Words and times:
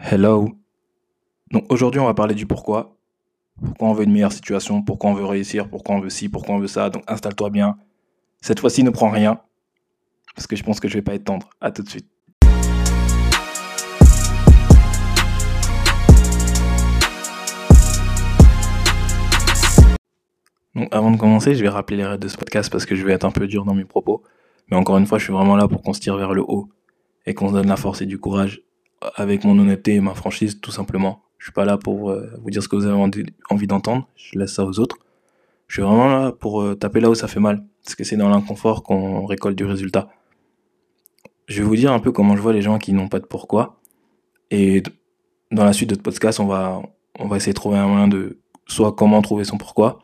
Hello. 0.00 0.48
Donc 1.50 1.70
aujourd'hui, 1.72 2.00
on 2.00 2.04
va 2.04 2.14
parler 2.14 2.36
du 2.36 2.46
pourquoi. 2.46 2.96
Pourquoi 3.60 3.88
on 3.88 3.92
veut 3.94 4.04
une 4.04 4.12
meilleure 4.12 4.30
situation, 4.30 4.80
pourquoi 4.80 5.10
on 5.10 5.14
veut 5.14 5.24
réussir, 5.24 5.68
pourquoi 5.68 5.96
on 5.96 6.00
veut 6.00 6.08
ci, 6.08 6.28
pourquoi 6.28 6.54
on 6.54 6.60
veut 6.60 6.68
ça. 6.68 6.88
Donc 6.88 7.02
installe-toi 7.08 7.50
bien. 7.50 7.76
Cette 8.40 8.60
fois-ci, 8.60 8.84
ne 8.84 8.90
prends 8.90 9.10
rien. 9.10 9.40
Parce 10.36 10.46
que 10.46 10.54
je 10.54 10.62
pense 10.62 10.78
que 10.78 10.86
je 10.86 10.94
vais 10.94 11.02
pas 11.02 11.14
être 11.14 11.24
tendre. 11.24 11.50
À 11.60 11.72
tout 11.72 11.82
de 11.82 11.88
suite. 11.88 12.06
Donc 20.76 20.94
avant 20.94 21.10
de 21.10 21.16
commencer, 21.16 21.56
je 21.56 21.62
vais 21.62 21.68
rappeler 21.68 21.96
les 21.96 22.06
règles 22.06 22.22
de 22.22 22.28
ce 22.28 22.36
podcast 22.36 22.70
parce 22.70 22.86
que 22.86 22.94
je 22.94 23.04
vais 23.04 23.14
être 23.14 23.24
un 23.24 23.32
peu 23.32 23.48
dur 23.48 23.64
dans 23.64 23.74
mes 23.74 23.84
propos. 23.84 24.22
Mais 24.70 24.76
encore 24.76 24.96
une 24.96 25.06
fois, 25.06 25.18
je 25.18 25.24
suis 25.24 25.32
vraiment 25.32 25.56
là 25.56 25.66
pour 25.66 25.82
qu'on 25.82 25.92
se 25.92 26.00
tire 26.00 26.16
vers 26.16 26.34
le 26.34 26.42
haut 26.42 26.68
et 27.26 27.34
qu'on 27.34 27.48
se 27.48 27.54
donne 27.54 27.66
la 27.66 27.76
force 27.76 28.00
et 28.00 28.06
du 28.06 28.20
courage 28.20 28.62
avec 29.16 29.44
mon 29.44 29.58
honnêteté 29.58 29.94
et 29.94 30.00
ma 30.00 30.14
franchise, 30.14 30.60
tout 30.60 30.70
simplement. 30.70 31.22
Je 31.38 31.46
suis 31.46 31.52
pas 31.52 31.64
là 31.64 31.78
pour 31.78 32.10
euh, 32.10 32.30
vous 32.42 32.50
dire 32.50 32.62
ce 32.62 32.68
que 32.68 32.76
vous 32.76 32.86
avez 32.86 32.96
envie 33.50 33.66
d'entendre. 33.66 34.08
Je 34.16 34.38
laisse 34.38 34.52
ça 34.52 34.64
aux 34.64 34.78
autres. 34.80 34.98
Je 35.68 35.74
suis 35.74 35.82
vraiment 35.82 36.08
là 36.08 36.32
pour 36.32 36.62
euh, 36.62 36.74
taper 36.74 37.00
là 37.00 37.10
où 37.10 37.14
ça 37.14 37.28
fait 37.28 37.40
mal. 37.40 37.64
Parce 37.84 37.94
que 37.94 38.04
c'est 38.04 38.16
dans 38.16 38.28
l'inconfort 38.28 38.82
qu'on 38.82 39.24
récolte 39.24 39.56
du 39.56 39.64
résultat. 39.64 40.08
Je 41.46 41.62
vais 41.62 41.68
vous 41.68 41.76
dire 41.76 41.92
un 41.92 42.00
peu 42.00 42.12
comment 42.12 42.36
je 42.36 42.42
vois 42.42 42.52
les 42.52 42.62
gens 42.62 42.78
qui 42.78 42.92
n'ont 42.92 43.08
pas 43.08 43.20
de 43.20 43.26
pourquoi. 43.26 43.80
Et 44.50 44.82
dans 45.52 45.64
la 45.64 45.72
suite 45.72 45.90
de 45.90 45.94
ce 45.94 46.00
podcast, 46.00 46.40
on 46.40 46.46
va, 46.46 46.82
on 47.18 47.28
va 47.28 47.36
essayer 47.36 47.52
de 47.52 47.58
trouver 47.58 47.78
un 47.78 47.86
moyen 47.86 48.08
de 48.08 48.38
soit 48.66 48.92
comment 48.92 49.22
trouver 49.22 49.44
son 49.44 49.58
pourquoi. 49.58 50.00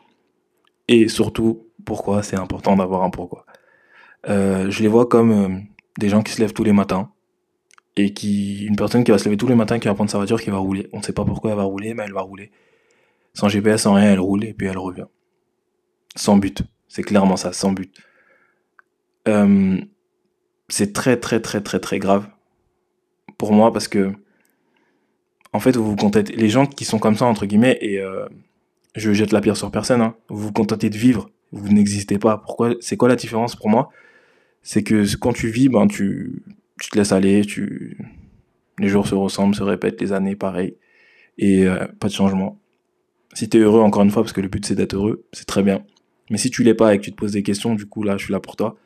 Et 0.88 1.08
surtout, 1.08 1.66
pourquoi 1.84 2.22
c'est 2.22 2.36
important 2.36 2.76
d'avoir 2.76 3.02
un 3.02 3.10
pourquoi. 3.10 3.44
Euh, 4.28 4.70
je 4.70 4.82
les 4.82 4.88
vois 4.88 5.06
comme 5.06 5.64
des 5.98 6.08
gens 6.08 6.22
qui 6.22 6.32
se 6.32 6.40
lèvent 6.40 6.54
tous 6.54 6.64
les 6.64 6.72
matins 6.72 7.10
et 7.96 8.12
qui 8.12 8.64
une 8.64 8.76
personne 8.76 9.04
qui 9.04 9.10
va 9.10 9.18
se 9.18 9.24
lever 9.24 9.36
tous 9.36 9.46
les 9.46 9.54
matins 9.54 9.78
qui 9.78 9.88
va 9.88 9.94
prendre 9.94 10.10
sa 10.10 10.18
voiture 10.18 10.40
qui 10.40 10.50
va 10.50 10.58
rouler. 10.58 10.88
On 10.92 10.98
ne 10.98 11.02
sait 11.02 11.12
pas 11.12 11.24
pourquoi 11.24 11.52
elle 11.52 11.56
va 11.56 11.64
rouler 11.64 11.94
mais 11.94 12.04
elle 12.04 12.12
va 12.12 12.22
rouler. 12.22 12.50
Sans 13.32 13.48
GPS 13.48 13.82
sans 13.82 13.94
rien 13.94 14.12
elle 14.12 14.20
roule 14.20 14.44
et 14.44 14.52
puis 14.52 14.66
elle 14.66 14.78
revient. 14.78 15.06
Sans 16.16 16.36
but. 16.36 16.62
C'est 16.88 17.02
clairement 17.02 17.36
ça 17.36 17.52
sans 17.52 17.72
but. 17.72 17.92
Euh, 19.28 19.80
c'est 20.68 20.92
très 20.92 21.18
très 21.18 21.40
très 21.40 21.60
très 21.60 21.80
très 21.80 21.98
grave. 21.98 22.28
Pour 23.38 23.52
moi 23.52 23.72
parce 23.72 23.88
que 23.88 24.12
en 25.52 25.60
fait 25.60 25.76
vous 25.76 25.90
vous 25.90 25.96
contentez 25.96 26.32
les 26.34 26.48
gens 26.48 26.66
qui 26.66 26.84
sont 26.84 26.98
comme 26.98 27.16
ça 27.16 27.26
entre 27.26 27.46
guillemets 27.46 27.78
et 27.80 28.00
euh, 28.00 28.26
je 28.96 29.12
jette 29.12 29.32
la 29.32 29.40
pierre 29.40 29.56
sur 29.56 29.70
personne 29.70 30.00
hein, 30.00 30.16
vous 30.28 30.46
vous 30.46 30.52
contentez 30.52 30.90
de 30.90 30.98
vivre. 30.98 31.30
Vous 31.52 31.72
n'existez 31.72 32.18
pas. 32.18 32.38
Pourquoi 32.38 32.74
c'est 32.80 32.96
quoi 32.96 33.08
la 33.08 33.14
différence 33.14 33.54
pour 33.54 33.68
moi? 33.68 33.90
C'est 34.62 34.82
que 34.82 35.04
quand 35.16 35.32
tu 35.32 35.48
vis 35.48 35.68
ben 35.68 35.86
tu 35.86 36.42
tu 36.80 36.90
te 36.90 36.98
laisses 36.98 37.12
aller, 37.12 37.44
tu... 37.44 37.98
les 38.78 38.88
jours 38.88 39.06
se 39.06 39.14
ressemblent, 39.14 39.54
se 39.54 39.62
répètent, 39.62 40.00
les 40.00 40.12
années 40.12 40.36
pareil, 40.36 40.76
et 41.38 41.66
euh, 41.66 41.86
pas 42.00 42.08
de 42.08 42.12
changement. 42.12 42.60
Si 43.34 43.48
tu 43.48 43.58
es 43.58 43.60
heureux, 43.60 43.80
encore 43.80 44.02
une 44.02 44.10
fois, 44.10 44.22
parce 44.22 44.32
que 44.32 44.40
le 44.40 44.48
but 44.48 44.64
c'est 44.64 44.74
d'être 44.74 44.94
heureux, 44.94 45.24
c'est 45.32 45.46
très 45.46 45.62
bien. 45.62 45.84
Mais 46.30 46.38
si 46.38 46.50
tu 46.50 46.62
l'es 46.62 46.74
pas 46.74 46.94
et 46.94 46.98
que 46.98 47.04
tu 47.04 47.10
te 47.10 47.16
poses 47.16 47.32
des 47.32 47.42
questions, 47.42 47.74
du 47.74 47.86
coup 47.86 48.02
là, 48.02 48.16
je 48.16 48.24
suis 48.24 48.32
là 48.32 48.40
pour 48.40 48.56
toi. 48.56 48.76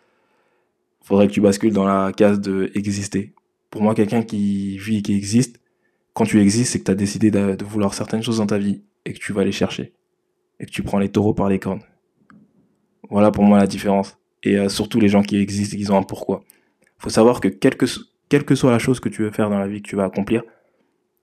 Faudrait 1.02 1.28
que 1.28 1.32
tu 1.32 1.40
bascules 1.40 1.72
dans 1.72 1.84
la 1.84 2.12
case 2.12 2.40
de 2.40 2.70
exister. 2.74 3.32
Pour 3.70 3.82
moi, 3.82 3.94
quelqu'un 3.94 4.22
qui 4.22 4.78
vit 4.78 4.98
et 4.98 5.02
qui 5.02 5.14
existe, 5.14 5.60
quand 6.14 6.24
tu 6.24 6.40
existes, 6.40 6.72
c'est 6.72 6.80
que 6.80 6.84
tu 6.84 6.90
as 6.90 6.96
décidé 6.96 7.30
de, 7.30 7.64
vouloir 7.64 7.94
certaines 7.94 8.22
choses 8.22 8.38
dans 8.38 8.46
ta 8.46 8.58
vie 8.58 8.82
et 9.04 9.12
que 9.12 9.18
tu 9.18 9.32
vas 9.32 9.44
les 9.44 9.52
chercher. 9.52 9.92
Et 10.58 10.66
que 10.66 10.70
tu 10.70 10.82
prends 10.82 10.98
les 10.98 11.08
taureaux 11.08 11.34
par 11.34 11.48
les 11.48 11.58
cornes. 11.58 11.82
Voilà 13.10 13.30
pour 13.30 13.44
moi 13.44 13.58
la 13.58 13.66
différence. 13.66 14.18
Et 14.42 14.58
euh, 14.58 14.68
surtout 14.68 15.00
les 15.00 15.08
gens 15.08 15.22
qui 15.22 15.38
existent, 15.38 15.76
ils 15.78 15.92
ont 15.92 15.96
un 15.96 16.02
pourquoi 16.02 16.42
faut 16.98 17.10
savoir 17.10 17.40
que 17.40 17.48
quelle 17.48 17.76
que, 17.76 18.54
soit 18.54 18.70
la 18.70 18.78
chose 18.78 19.00
que 19.00 19.08
tu 19.08 19.22
veux 19.22 19.30
faire 19.30 19.50
dans 19.50 19.58
la 19.58 19.68
vie 19.68 19.82
que 19.82 19.88
tu 19.88 19.96
vas 19.96 20.04
accomplir, 20.04 20.42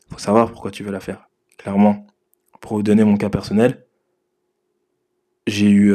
faut 0.09 0.17
savoir 0.17 0.51
pourquoi 0.51 0.71
tu 0.71 0.83
veux 0.83 0.91
la 0.91 0.99
faire. 0.99 1.27
Clairement, 1.57 2.07
pour 2.61 2.77
vous 2.77 2.83
donner 2.83 3.03
mon 3.03 3.17
cas 3.17 3.29
personnel, 3.29 3.85
j'ai 5.47 5.69
eu 5.69 5.93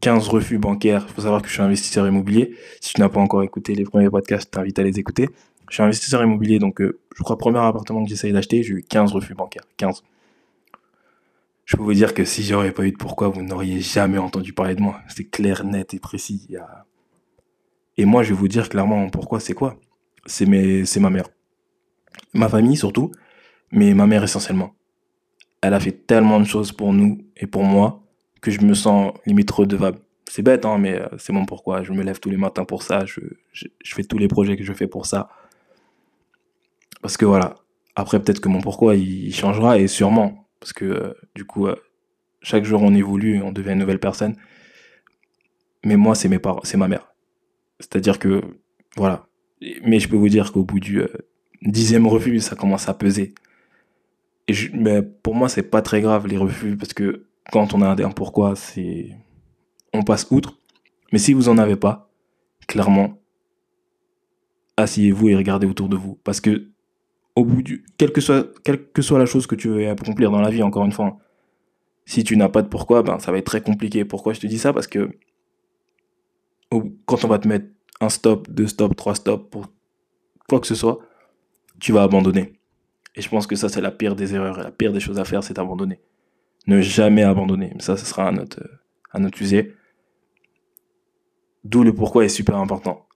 15 0.00 0.26
euh, 0.26 0.30
refus 0.30 0.58
bancaires. 0.58 1.06
Il 1.08 1.14
faut 1.14 1.22
savoir 1.22 1.42
que 1.42 1.48
je 1.48 1.54
suis 1.54 1.62
investisseur 1.62 2.06
immobilier. 2.06 2.56
Si 2.80 2.94
tu 2.94 3.00
n'as 3.00 3.08
pas 3.08 3.20
encore 3.20 3.42
écouté 3.42 3.74
les 3.74 3.84
premiers 3.84 4.10
podcasts, 4.10 4.48
je 4.48 4.50
t'invite 4.50 4.78
à 4.78 4.82
les 4.82 4.98
écouter. 4.98 5.28
Je 5.70 5.74
suis 5.74 5.82
investisseur 5.82 6.22
immobilier, 6.22 6.58
donc 6.58 6.80
euh, 6.80 6.98
je 7.16 7.22
crois 7.22 7.38
premier 7.38 7.58
appartement 7.58 8.04
que 8.04 8.10
j'essaye 8.10 8.32
d'acheter, 8.32 8.62
j'ai 8.62 8.74
eu 8.74 8.82
15 8.82 9.12
refus 9.12 9.34
bancaires. 9.34 9.64
15. 9.78 10.02
Je 11.64 11.76
peux 11.76 11.82
vous 11.82 11.94
dire 11.94 12.12
que 12.12 12.24
si 12.26 12.42
j'aurais 12.42 12.72
pas 12.72 12.84
eu 12.84 12.92
de 12.92 12.96
pourquoi, 12.96 13.28
vous 13.28 13.42
n'auriez 13.42 13.80
jamais 13.80 14.18
entendu 14.18 14.52
parler 14.52 14.74
de 14.74 14.82
moi. 14.82 15.00
C'est 15.08 15.24
clair, 15.24 15.64
net 15.64 15.94
et 15.94 15.98
précis. 15.98 16.44
Il 16.48 16.54
y 16.54 16.56
a 16.58 16.84
et 17.96 18.04
moi, 18.04 18.22
je 18.22 18.30
vais 18.30 18.38
vous 18.38 18.48
dire 18.48 18.68
clairement 18.68 19.08
pourquoi 19.08 19.40
c'est 19.40 19.54
quoi. 19.54 19.76
C'est 20.26 20.46
mes, 20.46 20.84
ma 20.98 21.10
mère. 21.10 21.28
Ma 22.32 22.48
famille 22.48 22.76
surtout, 22.76 23.12
mais 23.70 23.94
ma 23.94 24.06
mère 24.06 24.24
essentiellement. 24.24 24.74
Elle 25.60 25.74
a 25.74 25.80
fait 25.80 26.06
tellement 26.06 26.40
de 26.40 26.44
choses 26.44 26.72
pour 26.72 26.92
nous 26.92 27.18
et 27.36 27.46
pour 27.46 27.64
moi 27.64 28.02
que 28.40 28.50
je 28.50 28.60
me 28.60 28.74
sens 28.74 29.12
limite 29.26 29.50
redevable. 29.50 29.98
C'est 30.28 30.42
bête, 30.42 30.64
hein, 30.64 30.78
mais 30.78 31.00
euh, 31.00 31.06
c'est 31.18 31.32
mon 31.32 31.46
pourquoi. 31.46 31.82
Je 31.82 31.92
me 31.92 32.02
lève 32.02 32.18
tous 32.18 32.30
les 32.30 32.36
matins 32.36 32.64
pour 32.64 32.82
ça. 32.82 33.04
Je, 33.06 33.20
je, 33.52 33.66
fais 33.84 34.02
tous 34.02 34.18
les 34.18 34.28
projets 34.28 34.56
que 34.56 34.64
je 34.64 34.72
fais 34.72 34.86
pour 34.86 35.06
ça. 35.06 35.28
Parce 37.02 37.16
que 37.16 37.24
voilà. 37.24 37.54
Après, 37.94 38.20
peut-être 38.20 38.40
que 38.40 38.48
mon 38.48 38.60
pourquoi, 38.60 38.96
il 38.96 39.32
changera 39.34 39.78
et 39.78 39.86
sûrement. 39.86 40.48
Parce 40.60 40.72
que 40.72 40.84
euh, 40.84 41.14
du 41.34 41.44
coup, 41.44 41.68
euh, 41.68 41.76
chaque 42.42 42.64
jour, 42.64 42.82
on 42.82 42.94
évolue 42.94 43.40
on 43.42 43.52
devient 43.52 43.72
une 43.72 43.78
nouvelle 43.78 44.00
personne. 44.00 44.36
Mais 45.84 45.96
moi, 45.96 46.14
c'est 46.14 46.28
mes 46.28 46.38
parents, 46.38 46.60
c'est 46.64 46.78
ma 46.78 46.88
mère. 46.88 47.13
C'est-à-dire 47.80 48.18
que, 48.18 48.40
voilà. 48.96 49.26
Mais 49.82 49.98
je 49.98 50.08
peux 50.08 50.16
vous 50.16 50.28
dire 50.28 50.52
qu'au 50.52 50.64
bout 50.64 50.80
du 50.80 51.00
euh, 51.00 51.08
dixième 51.62 52.06
refus, 52.06 52.40
ça 52.40 52.56
commence 52.56 52.88
à 52.88 52.94
peser. 52.94 53.34
Et 54.48 54.54
mais 54.72 55.02
pour 55.02 55.34
moi, 55.34 55.48
c'est 55.48 55.62
pas 55.62 55.82
très 55.82 56.00
grave 56.00 56.26
les 56.26 56.36
refus 56.36 56.76
parce 56.76 56.92
que 56.92 57.26
quand 57.50 57.74
on 57.74 57.82
a 57.82 57.90
un 57.90 58.10
pourquoi, 58.10 58.56
c'est 58.56 59.16
on 59.92 60.02
passe 60.02 60.26
outre. 60.30 60.58
Mais 61.12 61.18
si 61.18 61.32
vous 61.32 61.48
en 61.48 61.58
avez 61.58 61.76
pas, 61.76 62.10
clairement, 62.66 63.22
asseyez-vous 64.76 65.28
et 65.28 65.36
regardez 65.36 65.66
autour 65.66 65.88
de 65.88 65.96
vous 65.96 66.18
parce 66.24 66.40
que 66.40 66.68
au 67.36 67.44
bout 67.44 67.62
du 67.62 67.84
quelle 67.96 68.12
que 68.12 68.20
soit 68.20 68.46
soit 69.00 69.18
la 69.18 69.26
chose 69.26 69.46
que 69.46 69.54
tu 69.54 69.68
veux 69.68 69.88
accomplir 69.88 70.30
dans 70.30 70.40
la 70.40 70.50
vie, 70.50 70.62
encore 70.62 70.84
une 70.84 70.92
fois, 70.92 71.18
si 72.06 72.24
tu 72.24 72.36
n'as 72.36 72.48
pas 72.48 72.62
de 72.62 72.68
pourquoi, 72.68 73.02
ben 73.02 73.18
ça 73.18 73.32
va 73.32 73.38
être 73.38 73.46
très 73.46 73.62
compliqué. 73.62 74.04
Pourquoi 74.04 74.34
je 74.34 74.40
te 74.40 74.46
dis 74.46 74.58
ça? 74.58 74.72
Parce 74.72 74.86
que 74.86 75.10
quand 77.06 77.24
on 77.24 77.28
va 77.28 77.38
te 77.38 77.48
mettre 77.48 77.66
un 78.00 78.08
stop, 78.08 78.48
deux 78.50 78.66
stops, 78.66 78.96
trois 78.96 79.14
stops 79.14 79.50
pour 79.50 79.66
quoi 80.48 80.60
que 80.60 80.66
ce 80.66 80.74
soit, 80.74 80.98
tu 81.80 81.92
vas 81.92 82.02
abandonner. 82.02 82.58
Et 83.14 83.22
je 83.22 83.28
pense 83.28 83.46
que 83.46 83.56
ça, 83.56 83.68
c'est 83.68 83.80
la 83.80 83.90
pire 83.90 84.16
des 84.16 84.34
erreurs. 84.34 84.58
la 84.58 84.70
pire 84.70 84.92
des 84.92 85.00
choses 85.00 85.18
à 85.18 85.24
faire, 85.24 85.42
c'est 85.44 85.54
d'abandonner. 85.54 86.00
Ne 86.66 86.80
jamais 86.80 87.22
abandonner. 87.22 87.72
Ça, 87.78 87.96
ce 87.96 88.04
sera 88.04 88.28
un 88.28 88.36
autre, 88.38 88.60
un 89.12 89.24
autre 89.24 89.38
sujet. 89.38 89.74
D'où 91.64 91.82
le 91.82 91.94
pourquoi 91.94 92.24
est 92.24 92.28
super 92.28 92.56
important. 92.56 93.06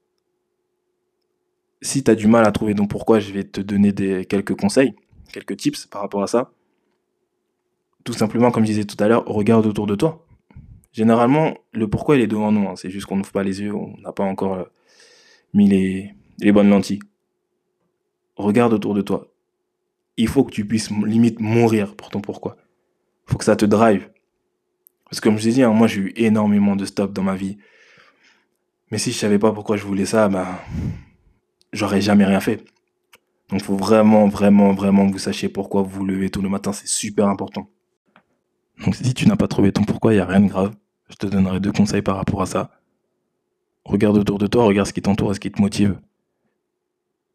Si 1.83 2.03
tu 2.03 2.11
as 2.11 2.15
du 2.15 2.27
mal 2.27 2.45
à 2.45 2.53
trouver 2.53 2.75
ton 2.75 2.87
pourquoi, 2.87 3.21
je 3.21 3.33
vais 3.33 3.45
te 3.45 3.61
donner 3.61 3.93
des, 3.93 4.25
quelques 4.25 4.55
conseils, 4.55 4.95
quelques 5.33 5.57
tips 5.57 5.87
par 5.87 6.03
rapport 6.03 6.23
à 6.23 6.27
ça. 6.27 6.51
Tout 8.05 8.13
simplement, 8.13 8.51
comme 8.51 8.65
je 8.65 8.71
disais 8.71 8.85
tout 8.85 9.03
à 9.03 9.09
l'heure, 9.09 9.25
regarde 9.27 9.67
autour 9.67 9.87
de 9.87 9.95
toi. 9.95 10.25
Généralement, 10.99 11.55
le 11.73 11.87
pourquoi 11.87 12.17
il 12.17 12.23
est 12.23 12.27
devant 12.27 12.51
nous. 12.51 12.69
Hein. 12.69 12.75
C'est 12.75 12.91
juste 12.91 13.07
qu'on 13.07 13.15
n'ouvre 13.15 13.31
pas 13.31 13.45
les 13.45 13.61
yeux, 13.61 13.73
on 13.73 13.97
n'a 13.99 14.11
pas 14.11 14.25
encore 14.25 14.55
euh, 14.55 14.65
mis 15.55 15.69
les, 15.69 16.51
bonnes 16.51 16.69
lentilles. 16.69 16.99
Regarde 18.35 18.73
autour 18.73 18.95
de 18.95 19.01
toi. 19.01 19.33
Il 20.17 20.27
faut 20.27 20.43
que 20.43 20.51
tu 20.51 20.67
puisses 20.67 20.91
limite 20.91 21.39
mourir 21.39 21.95
pour 21.95 22.11
ton 22.11 22.21
pourquoi. 22.21 22.57
Il 23.29 23.31
faut 23.31 23.39
que 23.39 23.45
ça 23.45 23.55
te 23.55 23.65
drive. 23.65 24.11
Parce 25.05 25.21
que 25.21 25.29
comme 25.29 25.39
je 25.39 25.45
t'ai 25.45 25.53
dit, 25.53 25.63
hein, 25.63 25.71
moi 25.71 25.87
j'ai 25.87 26.01
eu 26.01 26.13
énormément 26.17 26.75
de 26.75 26.85
stops 26.85 27.15
dans 27.15 27.23
ma 27.23 27.37
vie. 27.37 27.59
Mais 28.91 28.99
si 28.99 29.13
je 29.13 29.19
savais 29.19 29.39
pas 29.39 29.53
pourquoi 29.53 29.77
je 29.77 29.85
voulais 29.85 30.05
ça, 30.05 30.29
ben, 30.29 30.49
j'aurais 31.73 32.01
jamais 32.01 32.25
rien 32.25 32.41
fait. 32.41 32.65
Donc 33.51 33.63
faut 33.63 33.77
vraiment, 33.77 34.27
vraiment, 34.27 34.73
vraiment 34.73 35.07
que 35.07 35.13
vous 35.13 35.19
sachiez 35.21 35.49
pourquoi 35.49 35.83
vous 35.83 35.91
vous 35.91 36.05
levez 36.05 36.29
tout 36.29 36.43
le 36.43 36.49
matin. 36.49 36.73
C'est 36.73 36.89
super 36.89 37.29
important. 37.29 37.71
Donc 38.85 38.97
si 38.97 39.15
tu 39.15 39.29
n'as 39.29 39.37
pas 39.37 39.47
trouvé 39.47 39.71
ton 39.71 39.85
pourquoi, 39.85 40.13
il 40.13 40.17
n'y 40.17 40.23
a 40.23 40.27
rien 40.27 40.41
de 40.41 40.49
grave. 40.49 40.75
Je 41.09 41.17
te 41.17 41.27
donnerai 41.27 41.61
deux 41.61 41.73
conseils 41.73 42.03
par 42.03 42.17
rapport 42.17 42.43
à 42.43 42.47
ça. 42.47 42.71
Regarde 43.85 44.19
autour 44.19 44.39
de 44.39 44.47
toi, 44.47 44.65
regarde 44.65 44.87
ce 44.87 44.93
qui 44.93 45.03
t'entoure 45.03 45.35
ce 45.35 45.41
qui 45.41 45.51
te 45.51 45.61
motive. 45.61 45.99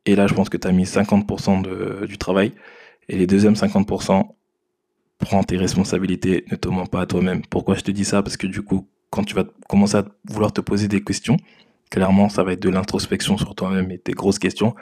Et 0.05 0.15
là, 0.15 0.27
je 0.27 0.33
pense 0.33 0.49
que 0.49 0.57
tu 0.57 0.67
as 0.67 0.71
mis 0.71 0.83
50% 0.83 2.05
du 2.05 2.17
travail. 2.17 2.53
Et 3.09 3.17
les 3.17 3.27
deuxièmes 3.27 3.53
50%, 3.53 4.35
prends 5.17 5.43
tes 5.43 5.57
responsabilités, 5.57 6.45
ne 6.51 6.55
te 6.55 6.67
mens 6.67 6.85
pas 6.85 7.01
à 7.01 7.05
toi-même. 7.05 7.41
Pourquoi 7.49 7.75
je 7.75 7.81
te 7.81 7.91
dis 7.91 8.05
ça? 8.05 8.21
Parce 8.21 8.37
que 8.37 8.47
du 8.47 8.61
coup, 8.61 8.87
quand 9.09 9.23
tu 9.23 9.35
vas 9.35 9.45
commencer 9.67 9.97
à 9.97 10.05
vouloir 10.25 10.53
te 10.53 10.61
poser 10.61 10.87
des 10.87 11.03
questions, 11.03 11.37
clairement, 11.89 12.29
ça 12.29 12.43
va 12.43 12.53
être 12.53 12.61
de 12.61 12.69
l'introspection 12.69 13.37
sur 13.37 13.55
toi-même 13.55 13.91
et 13.91 13.97
tes 13.97 14.13
grosses 14.13 14.39
questions. 14.39 14.75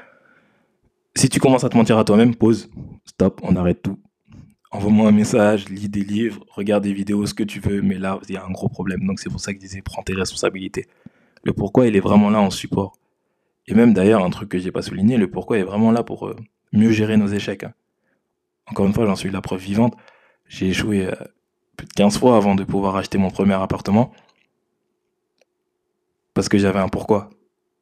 Si 1.15 1.29
tu 1.29 1.39
commences 1.39 1.63
à 1.63 1.69
te 1.69 1.77
mentir 1.77 1.97
à 1.97 2.03
toi-même, 2.03 2.35
pause, 2.35 2.69
stop, 3.05 3.41
on 3.43 3.55
arrête 3.55 3.81
tout 3.81 3.99
envoie-moi 4.71 5.09
un 5.09 5.11
message, 5.11 5.69
lis 5.69 5.89
des 5.89 6.03
livres, 6.03 6.43
regarde 6.49 6.83
des 6.83 6.93
vidéos, 6.93 7.25
ce 7.25 7.33
que 7.33 7.43
tu 7.43 7.59
veux, 7.59 7.81
mais 7.81 7.97
là, 7.97 8.19
il 8.27 8.35
y 8.35 8.37
a 8.37 8.45
un 8.45 8.51
gros 8.51 8.69
problème. 8.69 9.05
Donc 9.05 9.19
c'est 9.19 9.29
pour 9.29 9.39
ça 9.39 9.53
que 9.53 9.59
je 9.59 9.65
disais, 9.65 9.81
prends 9.81 10.03
tes 10.03 10.13
responsabilités. 10.13 10.87
Le 11.43 11.53
pourquoi, 11.53 11.87
il 11.87 11.95
est 11.95 12.01
vraiment 12.01 12.29
là 12.29 12.39
en 12.39 12.49
support. 12.49 12.93
Et 13.67 13.73
même 13.73 13.93
d'ailleurs, 13.93 14.23
un 14.23 14.29
truc 14.29 14.49
que 14.49 14.59
j'ai 14.59 14.71
pas 14.71 14.81
souligné, 14.81 15.17
le 15.17 15.29
pourquoi 15.29 15.59
est 15.59 15.63
vraiment 15.63 15.91
là 15.91 16.03
pour 16.03 16.27
euh, 16.27 16.35
mieux 16.71 16.91
gérer 16.91 17.17
nos 17.17 17.27
échecs. 17.27 17.63
Hein. 17.63 17.73
Encore 18.67 18.85
une 18.87 18.93
fois, 18.93 19.05
j'en 19.05 19.15
suis 19.15 19.29
la 19.29 19.41
preuve 19.41 19.59
vivante. 19.59 19.95
J'ai 20.47 20.69
échoué 20.69 21.07
euh, 21.07 21.15
plus 21.77 21.87
de 21.87 21.93
15 21.93 22.17
fois 22.17 22.37
avant 22.37 22.55
de 22.55 22.63
pouvoir 22.63 22.95
acheter 22.95 23.17
mon 23.17 23.29
premier 23.29 23.53
appartement. 23.53 24.11
Parce 26.33 26.47
que 26.47 26.57
j'avais 26.57 26.79
un 26.79 26.87
pourquoi. 26.87 27.29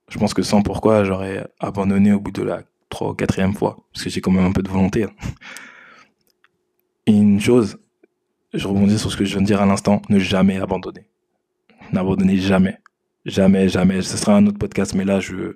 Je 0.10 0.18
pense 0.18 0.34
que 0.34 0.42
sans 0.42 0.64
pourquoi, 0.64 1.04
j'aurais 1.04 1.48
abandonné 1.60 2.12
au 2.14 2.20
bout 2.20 2.32
de 2.32 2.42
la 2.42 2.64
3 2.90 3.12
ou 3.12 3.14
4 3.14 3.54
fois. 3.54 3.78
Parce 3.94 4.04
que 4.04 4.10
j'ai 4.10 4.22
quand 4.22 4.32
même 4.32 4.46
un 4.46 4.52
peu 4.52 4.64
de 4.64 4.70
volonté. 4.70 5.06
Une 7.10 7.42
chose, 7.42 7.80
je 8.54 8.68
rebondis 8.68 9.00
sur 9.00 9.12
ce 9.12 9.18
que 9.18 9.26
je 9.26 9.32
viens 9.32 9.42
de 9.42 9.48
dire 9.48 9.62
à 9.62 9.66
l'instant, 9.66 10.02
ne 10.10 10.20
jamais 10.20 10.58
abandonner. 10.58 11.10
N'abandonnez 11.92 12.38
jamais. 12.38 12.78
Jamais, 13.26 13.68
jamais. 13.68 14.04
Ce 14.04 14.16
sera 14.16 14.36
un 14.36 14.46
autre 14.46 14.60
podcast, 14.60 14.94
mais 14.94 15.06
là, 15.06 15.20
je. 15.20 15.56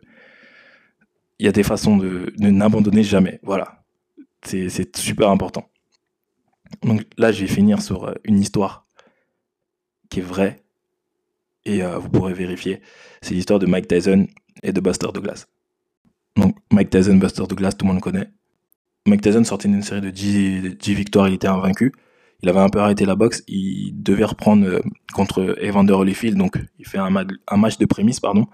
Il 1.38 1.46
y 1.46 1.50
a 1.50 1.52
des 1.52 1.62
façons 1.62 1.98
de, 1.98 2.34
n'abandonner 2.38 3.04
jamais. 3.04 3.40
Voilà. 3.44 3.84
C'est 4.44 4.98
super 4.98 5.30
important. 5.30 5.70
Donc 6.82 7.04
là, 7.18 7.32
je 7.32 7.42
vais 7.42 7.48
finir 7.48 7.82
sur 7.82 8.06
euh, 8.06 8.14
une 8.24 8.40
histoire 8.40 8.88
qui 10.10 10.20
est 10.20 10.24
vraie. 10.24 10.64
Et 11.66 11.84
euh, 11.84 12.00
vous 12.00 12.10
pourrez 12.10 12.34
vérifier. 12.34 12.82
C'est 13.22 13.36
l'histoire 13.36 13.60
de 13.60 13.68
Mike 13.68 13.88
Tyson 13.88 14.28
et 14.64 14.74
de 14.74 14.82
Buster 14.82 15.08
Douglas. 15.14 15.46
Donc 16.36 16.58
Mike 16.72 16.90
Tyson, 16.90 17.16
Buster 17.16 17.44
Douglas, 17.48 17.74
tout 17.74 17.86
le 17.86 17.94
monde 17.94 18.02
connaît. 18.02 18.30
Mike 19.06 19.22
Tyson 19.22 19.44
sortait 19.44 19.68
d'une 19.68 19.82
série 19.82 20.02
de 20.02 20.10
10, 20.10 20.78
10 20.78 20.94
victoires, 20.94 21.28
il 21.28 21.34
était 21.36 21.48
invaincu 21.48 21.94
il 22.44 22.50
avait 22.50 22.60
un 22.60 22.70
peu 22.70 22.80
arrêté 22.80 23.06
la 23.06 23.16
boxe, 23.16 23.42
il 23.48 24.04
devait 24.04 24.26
reprendre 24.26 24.68
euh, 24.68 24.82
contre 25.14 25.56
Evander 25.62 25.94
Holyfield, 25.94 26.38
donc 26.38 26.60
il 26.78 26.86
fait 26.86 26.98
un, 26.98 27.10
match 27.10 27.78
de 27.78 27.86
prémisse, 27.86 28.20
pardon, 28.20 28.48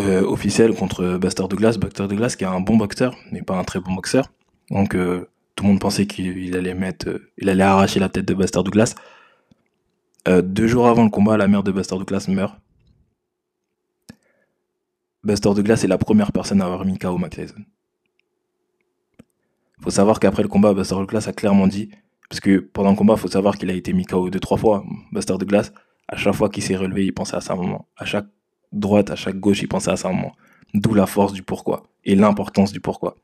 euh, 0.00 0.22
officiel 0.22 0.74
contre 0.74 1.18
Buster 1.18 1.44
Douglas. 1.50 1.76
Buster 1.78 2.08
Douglas 2.08 2.34
qui 2.36 2.44
est 2.44 2.46
un 2.46 2.60
bon 2.60 2.78
boxeur, 2.78 3.14
mais 3.30 3.42
pas 3.42 3.56
un 3.56 3.64
très 3.64 3.78
bon 3.78 3.92
boxeur. 3.92 4.32
Donc 4.70 4.94
euh, 4.94 5.28
tout 5.54 5.64
le 5.64 5.70
monde 5.70 5.80
pensait 5.80 6.06
qu'il 6.06 6.56
allait 6.56 6.74
mettre, 6.74 7.20
il 7.36 7.50
allait 7.50 7.62
arracher 7.62 8.00
la 8.00 8.08
tête 8.08 8.24
de 8.24 8.34
Buster 8.34 8.62
Douglas. 8.64 8.94
deux 10.26 10.66
jours 10.66 10.88
avant 10.88 11.04
le 11.04 11.10
combat, 11.10 11.36
la 11.36 11.46
mère 11.46 11.62
de 11.62 11.72
Buster 11.72 11.96
Douglas 11.96 12.24
meurt. 12.28 12.58
Buster 15.24 15.50
Douglas 15.54 15.82
est 15.84 15.88
la 15.88 15.98
première 15.98 16.32
personne 16.32 16.62
à 16.62 16.64
avoir 16.64 16.86
mis 16.86 16.96
KO 16.96 17.18
Mike. 17.18 17.52
Faut 19.80 19.90
savoir 19.90 20.20
qu'après 20.20 20.42
le 20.42 20.48
combat, 20.48 20.74
Buster 20.74 20.94
Douglas 20.96 21.24
a 21.28 21.32
clairement 21.32 21.66
dit 21.66 21.90
parce 22.28 22.40
que 22.40 22.58
pendant 22.58 22.90
le 22.90 22.96
combat, 22.96 23.16
faut 23.16 23.28
savoir 23.28 23.56
qu'il 23.56 23.70
a 23.70 23.74
été 23.74 23.92
mis 23.92 24.04
KO 24.04 24.28
deux, 24.28 24.40
trois 24.40 24.58
fois, 24.58 24.84
Bastard 25.12 25.38
de 25.38 25.44
glace. 25.44 25.72
À 26.08 26.16
chaque 26.16 26.34
fois 26.34 26.48
qu'il 26.48 26.62
s'est 26.62 26.76
relevé, 26.76 27.06
il 27.06 27.12
pensait 27.12 27.36
à 27.36 27.40
sa 27.40 27.54
maman. 27.54 27.86
À 27.96 28.04
chaque 28.04 28.26
droite, 28.72 29.10
à 29.10 29.16
chaque 29.16 29.38
gauche, 29.38 29.62
il 29.62 29.68
pensait 29.68 29.90
à 29.90 29.96
sa 29.96 30.08
maman. 30.08 30.32
D'où 30.74 30.94
la 30.94 31.06
force 31.06 31.32
du 31.32 31.42
pourquoi 31.42 31.84
et 32.04 32.14
l'importance 32.14 32.72
du 32.72 32.80
pourquoi. 32.80 33.16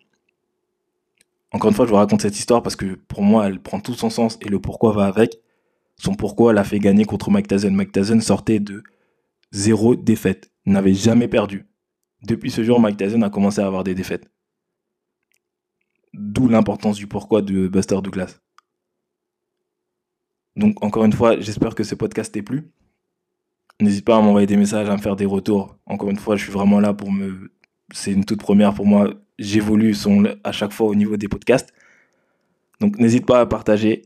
Encore 1.53 1.71
une 1.71 1.77
fois, 1.77 1.85
je 1.85 1.91
vous 1.91 1.97
raconte 1.97 2.23
cette 2.23 2.39
histoire 2.39 2.63
parce 2.63 2.77
que 2.77 2.95
pour 2.95 3.23
moi, 3.23 3.47
elle 3.47 3.61
prend 3.61 3.81
tout 3.81 3.95
son 3.95 4.11
sens 4.11 4.39
et 4.41 4.49
le 4.49 4.59
pourquoi 4.59 4.93
va 4.93 5.05
avec. 5.05 5.39
Son 5.97 6.15
pourquoi 6.15 6.53
l'a 6.53 6.65
fait 6.65 6.79
gagner 6.79 7.05
contre 7.05 7.31
Mike 7.31 7.49
Tyson. 7.49 7.71
Mike 7.71 7.97
sortait 8.23 8.59
de 8.59 8.83
zéro 9.53 9.95
défaite, 9.95 10.51
n'avait 10.67 10.95
jamais 10.95 11.29
perdu. 11.29 11.67
Depuis 12.23 12.51
ce 12.51 12.65
jour, 12.65 12.81
Mike 12.81 13.01
a 13.01 13.31
commencé 13.31 13.61
à 13.61 13.67
avoir 13.67 13.85
des 13.85 13.95
défaites. 13.95 14.29
D'où 16.17 16.49
l'importance 16.49 16.97
du 16.97 17.09
pourquoi 17.09 17.43
de 17.43 17.67
Buster 17.67 18.01
Douglas. 18.01 18.39
Donc, 20.55 20.83
encore 20.85 21.05
une 21.05 21.13
fois, 21.13 21.41
j'espère 21.41 21.75
que 21.75 21.83
ce 21.83 21.97
podcast 21.97 22.33
t'est 22.33 22.43
plu. 22.43 22.71
N'hésite 23.81 24.05
pas 24.05 24.17
à 24.17 24.21
m'envoyer 24.21 24.47
des 24.47 24.57
messages, 24.57 24.89
à 24.89 24.97
me 24.97 25.03
faire 25.03 25.17
des 25.17 25.27
retours. 25.27 25.77
Encore 25.87 26.11
une 26.11 26.17
fois, 26.17 26.37
je 26.37 26.45
suis 26.45 26.53
vraiment 26.53 26.79
là 26.79 26.95
pour 26.95 27.11
me. 27.11 27.53
C'est 27.93 28.13
une 28.13 28.25
toute 28.25 28.39
première 28.39 28.75
pour 28.75 28.87
moi. 28.87 29.13
J'évolue 29.41 29.93
à 30.45 30.53
chaque 30.53 30.73
fois 30.73 30.87
au 30.87 30.95
niveau 30.95 31.17
des 31.17 31.27
podcasts. 31.27 31.73
Donc, 32.79 32.97
n'hésite 32.99 33.27
pas 33.27 33.41
à 33.41 33.47
partager, 33.47 34.03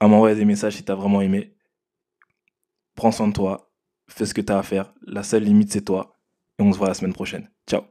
à 0.00 0.08
m'envoyer 0.08 0.34
des 0.34 0.44
messages 0.44 0.74
si 0.74 0.84
tu 0.84 0.90
as 0.90 0.96
vraiment 0.96 1.20
aimé. 1.20 1.54
Prends 2.96 3.12
soin 3.12 3.28
de 3.28 3.32
toi. 3.32 3.70
Fais 4.08 4.26
ce 4.26 4.34
que 4.34 4.40
tu 4.40 4.52
as 4.52 4.58
à 4.58 4.62
faire. 4.64 4.92
La 5.06 5.22
seule 5.22 5.44
limite, 5.44 5.72
c'est 5.72 5.84
toi. 5.84 6.16
Et 6.58 6.64
on 6.64 6.72
se 6.72 6.78
voit 6.78 6.88
la 6.88 6.94
semaine 6.94 7.12
prochaine. 7.12 7.48
Ciao. 7.68 7.82